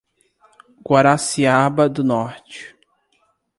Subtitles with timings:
[0.85, 2.75] Guaraciaba do Norte